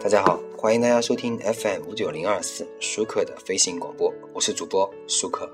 [0.00, 5.50] 大家好，欢迎大家收听 FM 五九零二四舒克的飞行广播，我是主播舒克。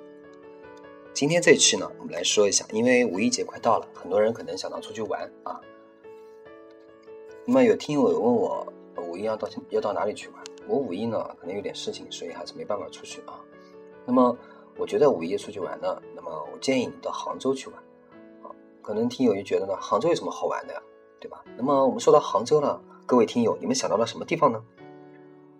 [1.14, 5.58] 今天这一期呢，我们来说一下，因为五一节快到了，很多人可能想到出去玩啊。
[7.46, 10.44] 那么有听友问我，五一要到要到哪里去玩？
[10.68, 13.40] 我五一呢可能有点事情，所以还是没办法出去啊。
[14.04, 14.36] 那么
[14.76, 17.82] 我觉得五一出去玩呢，那么我建议你到杭州去玩。
[18.82, 20.82] 可能听友就觉得呢，杭州有什么好玩的呀，
[21.18, 21.42] 对吧？
[21.56, 22.78] 那么我们说到杭州呢？
[23.06, 24.64] 各位听友，你们想到了什么地方呢？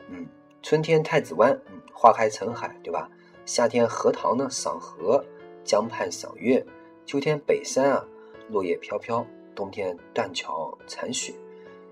[0.08, 0.26] 嗯，
[0.62, 3.10] 春天太子湾，嗯，花开成海，对吧？
[3.44, 5.22] 夏天荷塘呢，赏荷；
[5.62, 6.64] 江畔赏月；
[7.04, 8.06] 秋天北山啊，
[8.48, 9.22] 落叶飘飘；
[9.54, 11.34] 冬天断桥残雪。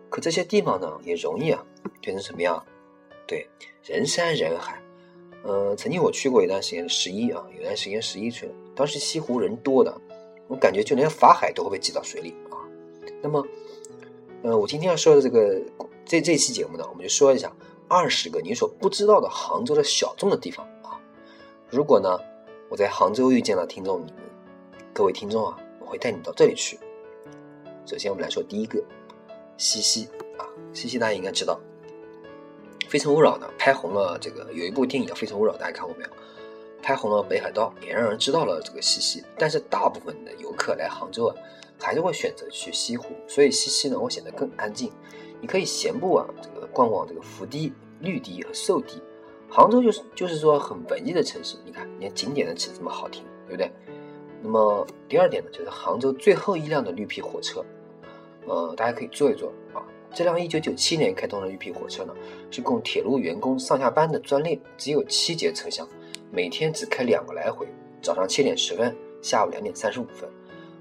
[0.08, 1.62] 可这些地方呢，也容易啊，
[2.00, 2.64] 变成什么样？
[3.26, 3.46] 对，
[3.84, 4.80] 人山人海。
[5.42, 9.94] 呃，曾经我去过一段时间十一啊，有段时间十一去了，当时西湖人多的，
[10.48, 12.56] 我感觉就连法海都会被挤到水里啊。
[13.20, 13.46] 那么。
[14.42, 15.62] 呃，我今天要说的这个
[16.04, 17.52] 这这期节目呢，我们就说一下
[17.86, 20.98] 二十个你所不知道的杭州的小众的地方啊。
[21.70, 22.18] 如果呢，
[22.68, 24.20] 我在杭州遇见了听众，你们
[24.92, 26.76] 各位听众啊，我会带你到这里去。
[27.86, 28.82] 首先，我们来说第一个
[29.56, 31.60] 西溪啊，西溪大家应该知道，
[32.90, 36.10] 《非诚勿扰》呢拍红了这个有一部电影叫《非诚勿扰》，大家看过没有？
[36.82, 39.22] 拍红了北海道，也让人知道了这个西溪。
[39.38, 41.36] 但是大部分的游客来杭州啊。
[41.82, 44.90] 还是会选择去西湖，所以西溪呢，会显得更安静。
[45.40, 49.02] 你可以闲步啊，这个逛逛这个福堤、绿堤和寿堤。
[49.48, 53.70] 杭州就是就是说很文艺的城市，你看连景点的词这么好听，对不对？
[54.40, 57.64] 那么第二点呢，就是杭州最后一辆的绿皮火车，
[58.46, 59.82] 呃，大家可以坐一坐啊。
[60.14, 62.14] 这辆1997年开通的绿皮火车呢，
[62.50, 65.86] 是供铁路员工上下班的专列，只有七节车厢，
[66.30, 67.66] 每天只开两个来回，
[68.00, 70.28] 早上七点十分，下午两点三十五分。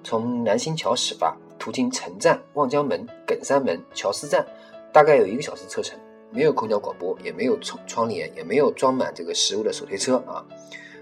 [0.04, 4.46] 从南新桥始发，途经城站、望江门、耿山门、乔司站，
[4.92, 5.98] 大概有一个小时车程。
[6.34, 10.42] 没有空调广播，也没有窗窗帘，也没有装满这个食物的手推车啊。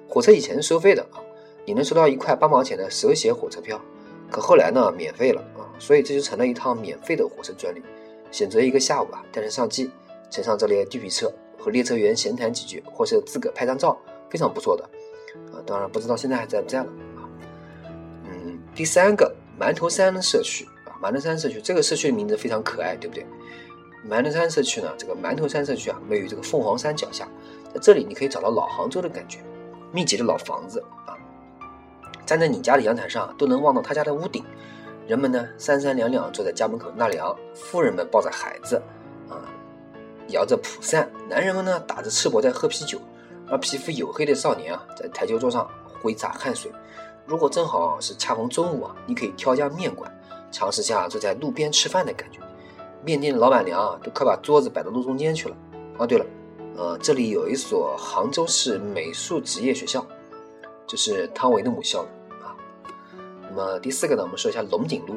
[0.08, 1.22] 火车以前是收费的啊，
[1.66, 3.80] 你能收到一块八毛钱的手写火车票，
[4.32, 7.84] 可后来呢，免费了啊，所以这就成了一趟免费的火车专旅。
[8.32, 9.92] 选择一个下午啊，带人上机，
[10.32, 13.96] 乘上这列绿皮车，和列车员闲谈几句，或是自个拍张照，
[14.32, 14.84] 非常不错的
[15.54, 15.62] 啊。
[15.64, 16.88] 当然不知道现在还在不在了。
[18.76, 23.26] 第三个馒头山的社区啊，馒头山社区这个社区的名字非常可爱，对不对？
[24.10, 27.28] 馒头山社区呢，这个馒头山社区啊，位于这个凤凰山脚下，
[27.74, 29.40] 在这里你可以找到老杭州的感觉，
[29.92, 31.18] 密集的老房子啊，
[32.26, 34.46] 站在你家的阳台上都能望到他家的屋顶，
[35.06, 38.82] 人们呢三三两两坐在家门口纳凉，妇人们抱着孩子
[39.28, 39.44] 啊，
[40.30, 42.98] 摇着蒲扇，男人们呢打着赤膊在喝啤酒，
[43.50, 45.70] 而皮肤黝黑的少年啊，在台球桌上
[46.02, 46.72] 挥洒汗水。
[47.30, 50.12] 如果正好是恰逢中午啊，你可以挑家面馆，
[50.52, 52.40] 尝试下坐在路边吃饭的感觉。
[53.06, 55.56] 面店的老板娘啊，都快把桌子摆到路中间去了。
[56.00, 56.26] 哦，对了，
[56.76, 60.04] 呃，这里有一所杭州市美术职业学校，
[60.88, 62.02] 就是汤唯的母校
[62.42, 62.58] 啊。
[63.48, 65.14] 那么第四个呢，我们说一下龙井路。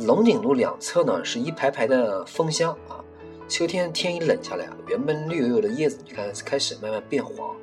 [0.00, 3.00] 龙井路两侧呢是一排排的枫香啊。
[3.48, 7.56] 秋天天一冷下来啊，原本绿油油的叶子，你看开始慢慢变黄。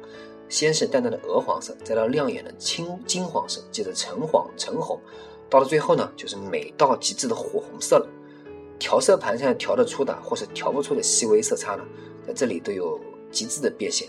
[0.49, 4.99] 先是淡淡的鹅黄色，再到亮眼的青金黄色，接着橙黄、橙红，
[5.49, 8.07] 到了最后呢，就是美到极致的火红色了。
[8.79, 11.83] 调色盘上调得出的或是调不出的细微色差呢，
[12.25, 12.99] 在这里都有
[13.31, 14.07] 极致的变现。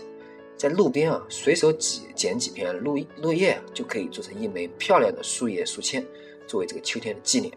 [0.55, 6.05] 在路边啊，随手几捡几片落落叶，就可以做成一枚漂亮的树叶书签，
[6.45, 7.53] 作为这个秋天的纪念。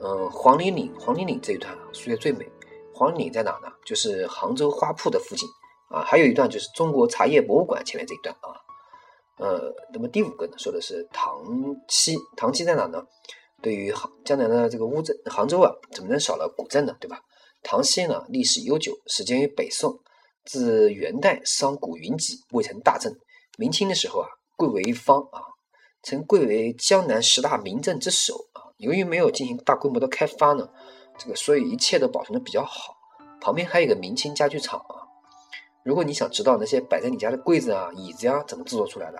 [0.00, 2.46] 嗯，黄泥岭，黄泥岭这一段啊，树叶最美。
[2.94, 3.72] 黄泥岭在哪呢？
[3.84, 5.48] 就是杭州花铺的附近。
[5.88, 8.52] 啊，还有一段就是中国茶叶博物馆前面这一段啊，
[9.38, 11.42] 呃，那么第五个呢，说的是唐
[11.88, 13.02] 七，唐七在哪呢？
[13.60, 16.94] 对于杭江南的这个乌镇，杭州啊，怎么能少了古镇呢？
[17.00, 17.20] 对吧？
[17.62, 19.98] 唐溪呢，历史悠久，始建于北宋，
[20.44, 23.18] 自元代商贾云集，未成大镇。
[23.56, 25.42] 明清的时候啊，贵为一方啊，
[26.02, 28.70] 曾贵为江南十大名镇之首啊。
[28.76, 30.68] 由于没有进行大规模的开发呢，
[31.18, 32.94] 这个所以一切都保存的比较好。
[33.40, 35.07] 旁边还有一个明清家具厂啊。
[35.88, 39.18] 如果你想知道那些摆在你家的柜子啊、椅子呀怎么制作出来的，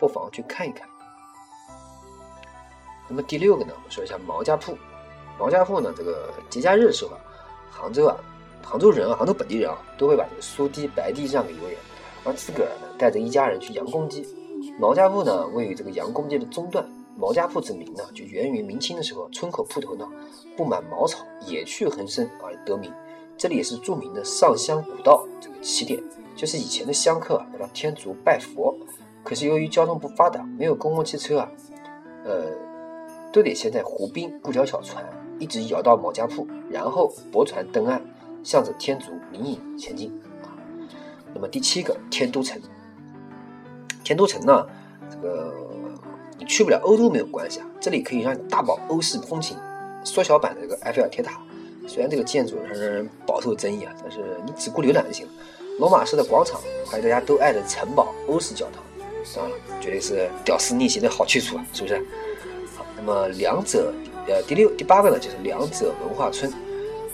[0.00, 0.84] 不妨去看一看。
[3.08, 4.76] 那么第六个呢，我们说一下毛家铺。
[5.38, 7.20] 毛家铺呢，这个节假日的时候啊，
[7.70, 8.16] 杭州啊，
[8.64, 11.78] 杭州人啊，杭州本地人啊，都会把这个苏堤、白堤让给游人，
[12.24, 14.26] 而自个儿呢，带着一家人去杨公堤。
[14.80, 16.84] 毛家铺呢，位于这个杨公堤的中段。
[17.16, 20.04] 毛家铺之名呢，就源于明清的时候，村口铺头呢
[20.56, 22.92] 布满茅草，野趣横生而得名。
[23.38, 26.02] 这里也是著名的上香古道这个起点，
[26.34, 28.76] 就是以前的香客来到天竺拜佛，
[29.22, 31.48] 可是由于交通不发达，没有公共汽车啊，
[32.24, 32.46] 呃，
[33.32, 35.08] 都得先在湖滨雇条小船，
[35.38, 38.02] 一直摇到毛家铺，然后泊船登岸，
[38.42, 40.12] 向着天竺灵隐前进。
[41.32, 42.60] 那么第七个天都城，
[44.02, 44.66] 天都城呢，
[45.08, 45.54] 这个
[46.36, 49.56] 你去不了欧洲没有关系啊，这里可以让你大饱欧式风情，
[50.02, 51.40] 缩小版的这个埃菲尔铁塔。
[51.88, 55.32] 虽然这个建筑让人饱受争议啊，但是你只顾浏览就行了。
[55.78, 58.82] 罗马式的广场，还有大家都爱的城堡欧式教堂，
[59.34, 61.96] 当然了，绝对是屌丝逆袭的好去处啊，是不是？
[62.76, 63.92] 好，那么两者，
[64.26, 66.52] 呃，第六、第八个呢，就是两者文化村。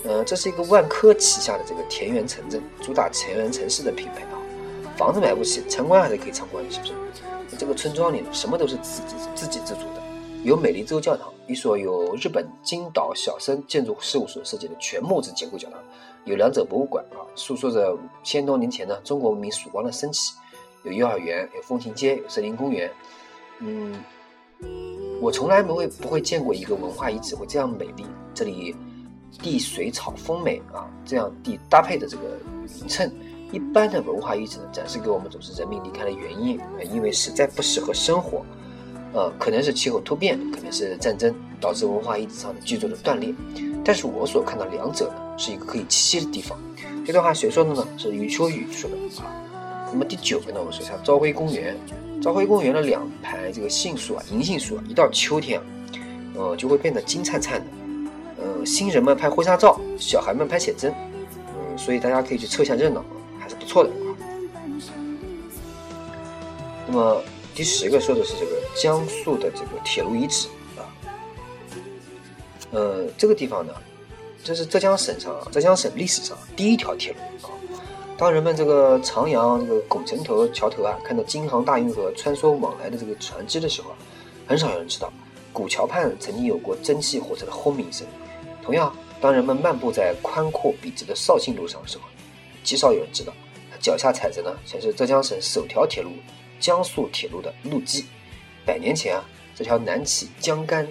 [0.04, 4.40] 呃，这是一个万科旗下的这个田园城镇，主打田园城市的品牌啊。
[4.96, 6.92] 房子买不起，参观还是可以参观的，是不是？
[7.58, 10.02] 这个村庄里，什么都是自自自给自足的。
[10.42, 15.78] 有美丽洲教堂，一所由日本金岛小森建筑事务所设计的全木质结构教堂；
[16.24, 20.34] 有两者博物馆啊，诉说着千多年前呢中国文明曙光的升起；
[20.84, 22.90] 有幼儿园，有风情街，有森林公园。
[23.58, 23.94] 嗯，
[25.20, 28.06] 我从来没会不会见过一个文化遗址会这样美丽。
[28.32, 28.74] 这里
[29.42, 32.38] 地水草丰美啊，这样地搭配的这个
[32.80, 33.12] 匀称。
[33.52, 36.58] 一般的文化遗址呢，展示给我们总是人民离开的原因，
[36.92, 38.44] 因为实在不适合生活。
[39.14, 43.32] 呃，可能是气候突变，可能是战争导致文化遗址上的居住的断裂，
[43.84, 46.58] 但是我所看到两者呢，是一个可以栖息的地方。
[47.06, 47.86] 这段话谁说的呢？
[47.96, 49.30] 是余秋雨说的啊。
[49.92, 51.76] 那么第九个呢，我说一下朝晖公园。
[52.20, 55.64] 朝晖公园的两排这个杏树啊，银杏树啊，一到秋天啊，
[56.34, 57.66] 呃，就会变得金灿灿的。
[58.38, 63.04] 呃，新人们拍婚纱照，小孩们拍写真，嗯，所以大家可以去凑一下热闹，
[63.38, 63.94] 还是不错的啊。
[66.88, 67.22] 那么。
[67.54, 70.82] 第十个说的是这个江苏的这个铁路遗址啊，
[72.72, 73.72] 呃，这个地方呢，
[74.42, 77.50] 这是浙江省上浙江省历史上第一条铁路啊。
[78.18, 83.92] 当人们这个徜徉这个拱辰头桥头啊，看到京杭大运河穿梭往来的这个船只的时候，
[84.48, 85.12] 很少有人知道
[85.52, 88.04] 古桥畔曾经有过蒸汽火车的轰鸣声。
[88.64, 92.04] 同样，当人们漫步在宽阔笔直的绍兴路上的时候，
[92.64, 93.32] 极少有人知道
[93.80, 96.10] 脚下踩着呢，才是浙江省首条铁路。
[96.64, 98.06] 江苏铁路的路基，
[98.64, 99.22] 百年前啊，
[99.54, 100.88] 这条南起江干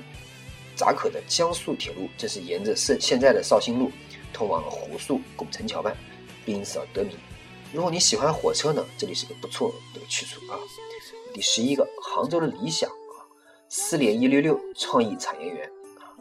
[0.76, 3.92] 闸口的江苏铁路，正是沿着现现在的绍兴路，
[4.32, 5.98] 通往了湖墅拱宸桥畔，
[6.46, 7.18] 并因此而得名。
[7.74, 10.60] 如果你喜欢火车呢，这里是个不错的去处啊。
[11.34, 13.26] 第十一个，杭州的理想啊，
[13.68, 15.68] 四联一六六创意产业园
[15.98, 16.14] 啊，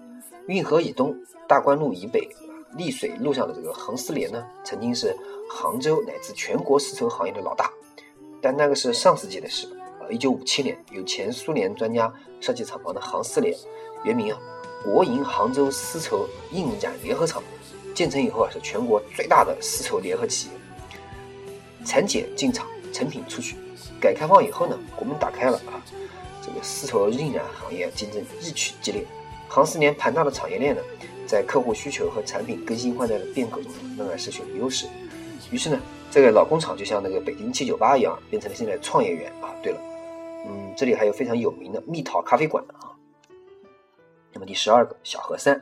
[0.48, 1.14] 运河以东，
[1.46, 2.26] 大观路以北，
[2.78, 5.14] 丽水路上的这个杭丝联呢，曾经是
[5.50, 7.70] 杭州乃至全国丝绸行业的老大。
[8.42, 9.68] 但那个是上世纪的事
[10.00, 10.10] 啊！
[10.10, 13.56] 一九五七年，有前苏联专家设计厂房的杭丝联，
[14.02, 14.38] 原名啊
[14.82, 17.40] 国营杭州丝绸印染联合厂，
[17.94, 20.54] 建成以后啊是全国最大的丝绸联合企业。
[21.86, 23.54] 产检进厂，成品出去。
[24.00, 25.78] 改革开放以后呢，国门打开了啊，
[26.44, 29.06] 这个丝绸印染行业竞争日趋激烈。
[29.48, 30.82] 杭丝联庞大的产业链呢，
[31.28, 34.88] 在客户需求和产品更新换代的变革中仍然是有优势。
[35.52, 35.80] 于是呢。
[36.12, 39.48] 这个老工厂就像那个北京七九八一样，变成了现在创业园啊。
[39.62, 39.80] 对了，
[40.46, 42.92] 嗯，这里还有非常有名的蜜桃咖啡馆啊。
[44.30, 45.58] 那么第十二个小河山，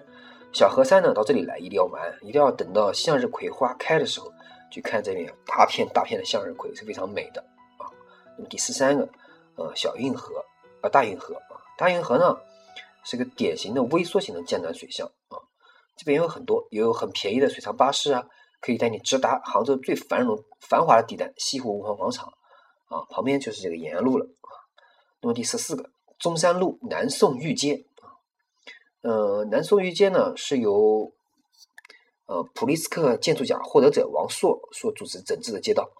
[0.53, 4.33] 小河山呢，到这里来一定要玩，一定要等到向日葵花开的时候
[4.73, 7.41] 去看这边大片大片的向日葵是非常美的
[7.79, 7.87] 啊。
[8.37, 9.09] 那么第十三个，
[9.55, 10.45] 呃，小运河
[10.83, 12.37] 啊，大运河啊，大运河呢
[13.05, 15.39] 是个典型的微缩型的江南水乡啊。
[15.97, 18.27] 这边有很多也，有很便宜的水上巴士啊。
[18.61, 22.27] 可以带你直达杭州最繁荣繁华的地带西湖文化广场，
[22.89, 24.27] 啊，旁边就是这个延安路了。
[25.23, 27.85] 那么第十四个中山路南宋御街，
[29.03, 31.13] 呃，南宋御街呢是由
[32.27, 35.91] 呃普利斯克建筑奖获得者王朔所主持整治的街道，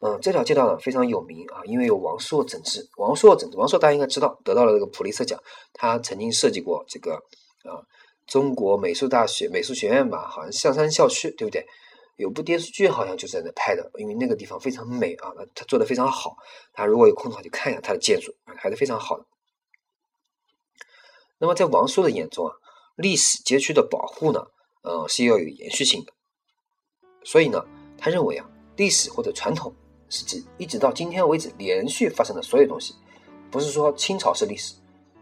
[0.00, 5.40] 嗯，这条街道呢非常有名啊，因为有王朔整治，王朔整治，王朔大家应该知道得到了这个普利策奖，
[5.72, 7.14] 他曾经设计过这个
[7.64, 7.82] 啊
[8.26, 11.66] 中国美术大学美术学院吧，好像象山校区，对不对？
[12.20, 16.36] 有部电视剧好像就在那拍的，因为那个地方非常美啊，他做的非常好。
[16.74, 19.24] 他如果有空的话，就看一下他的建筑，还是非常好的。
[21.38, 22.52] 那么在王朔的眼中啊，
[22.96, 24.46] 历史街区的保护呢，
[24.82, 26.12] 呃，是要有延续性的。
[27.24, 27.64] 所以呢，
[27.96, 28.46] 他认为啊，
[28.76, 29.74] 历史或者传统
[30.10, 32.94] 是指一直到今天为止连续发生的所有东西，
[33.50, 34.74] 不是说清朝是历史，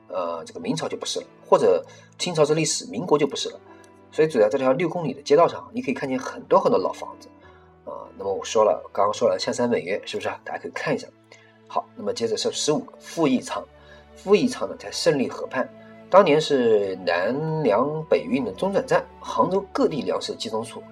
[0.09, 1.87] 呃，这个明朝就不是了，或者
[2.19, 3.61] 清朝是历史，民国就不是了。
[4.11, 7.29] 所以，走在这条六公里的街道上，你可以看见很多很多老房子，
[7.85, 10.41] 啊，那么我说了，刚刚说了象山美月，是不是啊？
[10.45, 11.07] 大家可以看一下。
[11.67, 13.63] 好，那么接着是十五个富义仓，
[14.17, 15.69] 富义仓呢在胜利河畔，
[16.09, 20.83] 当年是南粮北运的中转站，杭州各地粮食集中处，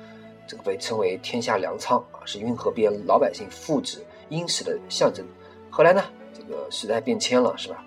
[0.46, 5.26] 这个被称为天下粮仓啊，是运河边老百姓富质殷实的象征。
[5.70, 6.04] 后来呢，
[6.34, 7.82] 这个时代变迁了，是吧？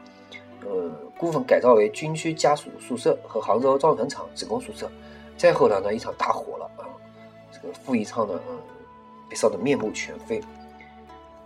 [0.66, 4.90] 呃，部分改造为军区家属宿舍和杭州造船厂职工宿舍。
[5.40, 6.84] 再后来呢，一场大火了啊！
[7.50, 8.60] 这个傅义昌呢，嗯，
[9.30, 10.42] 被烧得面目全非。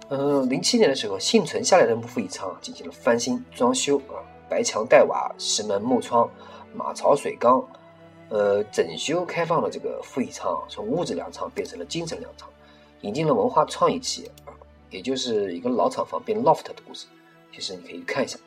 [0.10, 4.18] 嗯，零七年的时候，幸存下来的傅义昌进行了翻新装修啊，
[4.50, 6.28] 白墙黛瓦、石门木窗、
[6.74, 7.64] 马槽水缸，
[8.30, 12.50] 呃，整修开放了这个傅义昌，从物质粮仓变成了精神粮仓，
[13.02, 14.50] 引进了文化创意企业啊，
[14.90, 17.06] 也就是一个老厂房变 loft 的故事。
[17.54, 18.40] 其实你可以看一下。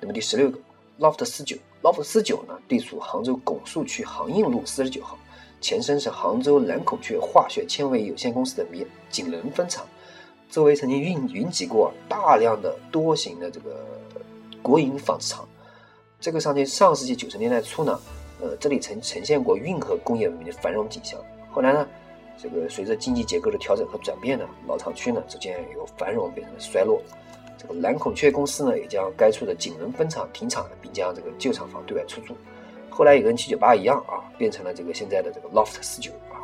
[0.00, 0.58] 那么第十六个
[0.98, 5.18] ，loft 四九老虎四九呢，地处杭州拱墅区杭印路四十九号，
[5.60, 9.84] 前身是杭州蓝孔雀化学纤维有限公司的棉锦纶分厂。
[10.48, 13.84] 周围曾经运云集过大量的多型的这个
[14.62, 15.44] 国营纺织厂，
[16.20, 18.00] 这个上上世纪九十年代初呢，
[18.40, 21.18] 呃，这里曾呈现过运河工业文明的繁荣景象。
[21.50, 21.88] 后来呢，
[22.40, 27.02] 这个随着经济结构的调整和转变呢，老厂区呢逐渐由繁荣变成了衰落。
[27.62, 32.36] 这个蓝孔雀公司呢也将该处的锦纶分厂停产，并将这个旧厂房对外出租。
[32.90, 36.42] 后来也跟七九八一样啊，变成了这个现在的这个 loft 四九啊。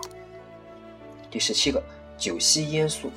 [1.28, 1.82] 第十七个
[2.16, 3.10] 九溪烟树。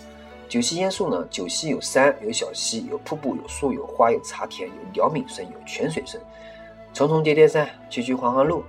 [0.49, 1.25] 九溪烟树呢？
[1.31, 6.19] 九溪有山，有小溪，有瀑布，有树，有花，有茶田，有鸟鸣声，有泉水声。
[6.93, 8.61] 重重叠叠山，曲曲环环路，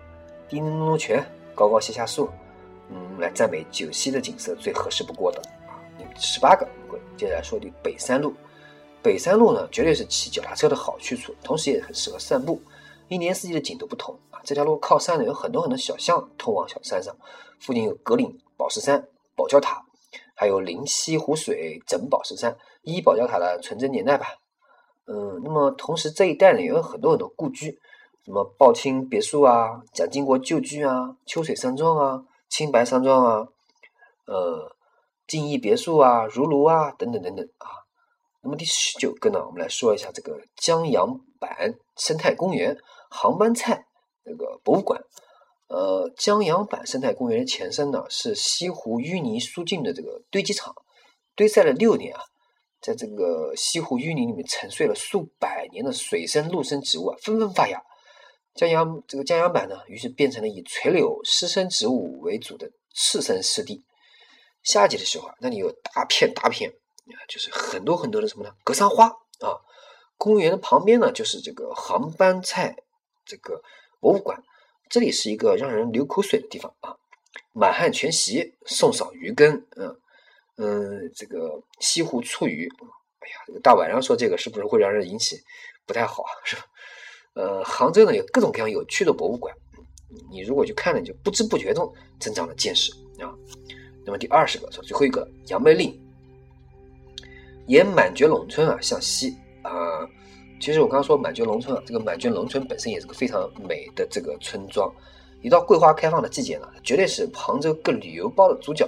[0.48, 1.24] 叮叮咚咚泉，
[1.56, 2.30] 高高下下树。
[2.88, 5.74] 嗯，来赞美九溪的景色最合适不过的啊。
[5.98, 6.68] 第十八个，
[7.16, 8.32] 接下来说的北山路。
[9.02, 12.60] 北山路呢，绝对是骑脚踏车的好去处，同时也很适合散步。
[13.08, 14.40] 一年四季的景都不同啊。
[14.44, 17.14] 这条路靠山呢，有很多很多小巷通往小山上，
[17.60, 19.84] 附近有格岭、宝石山、宝教塔。
[20.34, 24.26] 还有灵溪湖水、整宝石山、一宝教塔的纯真年代吧。
[25.06, 27.78] 嗯，那么同时这一带呢也有很多很多故居，
[28.24, 33.46] 什么宝清别墅啊、蒋经国旧居啊、秋水山庄啊、青白山庄啊、
[34.26, 34.74] 呃
[35.28, 37.81] 静逸别墅啊、如庐啊等等等等啊。
[38.42, 42.76] 那么第十九个呢，我们来说一下这个江阳板生态公园、
[43.08, 43.86] 杭班菜
[44.24, 45.00] 那个博物馆。
[45.68, 50.74] 呃，江阳板生态公园的前身呢是西湖淤泥疏浚的这个堆积场，
[51.34, 52.20] 堆塞了六年啊，
[52.80, 57.80] 在这个西湖淤泥里面沉睡了数百年的水生陆生植物啊，纷纷发芽。
[58.54, 63.86] 江阳这个江阳板呢，于是变成了以垂柳湿生植物为主的次生湿地。
[64.62, 66.70] 夏季的时候啊，那里有大片大片，
[67.28, 68.54] 就是很多很多的什么呢？
[68.64, 69.06] 格桑花
[69.40, 69.60] 啊。
[70.16, 72.76] 公园的旁边呢，就是这个杭班菜
[73.24, 73.60] 这个
[74.00, 74.42] 博物馆。
[74.88, 76.94] 这里是一个让人流口水的地方啊！
[77.52, 79.96] 满汉全席，宋嫂鱼羹，嗯
[80.58, 82.68] 嗯，这个西湖醋鱼，
[83.20, 85.40] 哎呀，这个大晚上说这个是不是会让人引起
[85.86, 86.30] 不太好啊？
[86.44, 86.62] 是吧？
[87.34, 89.52] 呃，杭州呢有各种各样有趣的博物馆，
[90.30, 91.90] 你如果去看了，你就不知不觉中
[92.20, 93.32] 增长了见识啊。
[94.04, 95.98] 那么第二十个，说最后一个杨梅令，
[97.72, 99.70] 沿满觉陇村啊向西啊。
[100.60, 104.92] 其实我刚刚说满觉陇村啊，这个满觉陇村本身也是个非常美的这个村庄。
[105.40, 108.86] 一到桂花开放的季节呢，绝对是杭州各旅游包的主角。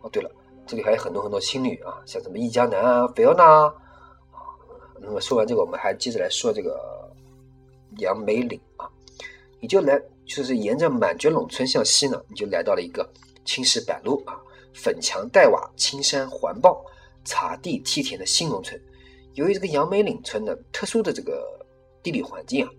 [0.00, 0.30] 哦，对了，
[0.64, 3.74] 这里还有很多很多青旅啊，像什么忆江南啊、菲奥娜啊。
[5.00, 6.78] 那么说完这个，我们还接着来说这个
[7.98, 8.88] 杨梅岭啊。
[9.58, 13.06] 你就来，就是沿着满觉陇村向西呢，你就来到了一个
[13.44, 14.38] 青石板路啊、
[14.72, 16.82] 粉墙黛瓦、青山环抱、
[17.24, 18.80] 茶地梯田的新农村。
[19.34, 21.46] 由于这个杨梅岭村的特殊的这个
[22.02, 22.70] 地理环境啊、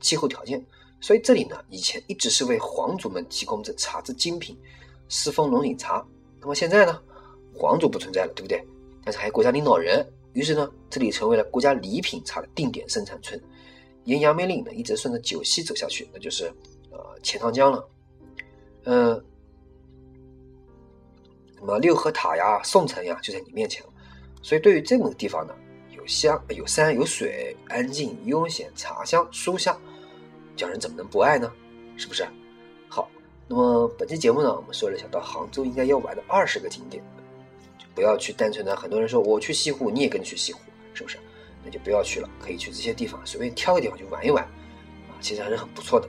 [0.00, 0.64] 气候条件，
[1.00, 4.58] 所以这里呢以前一直是为皇族们提供着茶之精品——
[5.08, 6.04] 狮峰龙井茶。
[6.40, 7.00] 那么现在呢，
[7.54, 8.62] 皇族不存在了，对不对？
[9.04, 13.40] 但是还有国家领导人，于是呢，这里成为了国家礼品茶的定点生产村。
[14.04, 16.52] 沿杨梅岭呢，一直顺着九溪走下去，那就是
[16.90, 17.88] 呃钱塘江了。
[18.84, 19.24] 嗯，
[21.62, 23.88] 那么六合塔呀、宋城呀就在你面前了。
[24.42, 25.54] 所以对于这么个地方呢，
[25.96, 29.80] 有香有山有水，安静悠闲，茶香书香，
[30.56, 31.50] 叫人怎么能不爱呢？
[31.96, 32.26] 是不是？
[32.88, 33.08] 好，
[33.46, 37.02] 那么本期节目呢，我们说了一下到杭州应该要玩的二十个景点，
[37.78, 38.74] 就不要去单纯的。
[38.74, 40.60] 很多人说我去西湖，你也跟着去西湖，
[40.92, 41.16] 是不是？
[41.64, 46.08] 那就不要去了，可以去这些地方，随便挑个地方去玩一玩，啊，其实还是很不错的。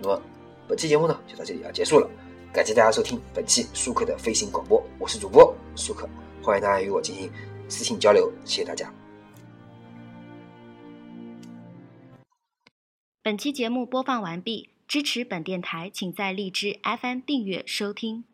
[0.00, 0.20] 那么
[0.66, 2.10] 本期节目呢，就到这里要结束了，
[2.50, 6.08] 感谢大家收听本期舒克的飞行广播，我是主播舒克，
[6.42, 7.30] 欢迎大家与我进行。
[7.68, 8.90] 私信交流，谢谢大家。
[13.22, 18.24] 本期节目播放完毕，支持本电台，请在荔枝 FM 订阅收听。